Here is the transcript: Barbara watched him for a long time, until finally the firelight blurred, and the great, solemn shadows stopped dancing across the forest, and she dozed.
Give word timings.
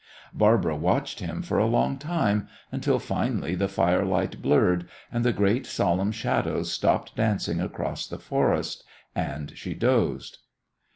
Barbara 0.33 0.75
watched 0.75 1.19
him 1.19 1.43
for 1.43 1.59
a 1.59 1.67
long 1.67 1.99
time, 1.99 2.47
until 2.71 2.97
finally 2.97 3.53
the 3.53 3.67
firelight 3.67 4.41
blurred, 4.41 4.89
and 5.11 5.23
the 5.23 5.31
great, 5.31 5.67
solemn 5.67 6.11
shadows 6.11 6.71
stopped 6.71 7.15
dancing 7.15 7.61
across 7.61 8.07
the 8.07 8.17
forest, 8.17 8.83
and 9.15 9.53
she 9.55 9.75
dozed. 9.75 10.39